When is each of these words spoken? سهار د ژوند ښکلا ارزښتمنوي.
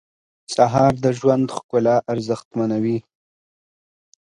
سهار 0.55 0.93
د 1.03 1.05
ژوند 1.19 1.45
ښکلا 1.55 1.95
ارزښتمنوي. 2.11 2.97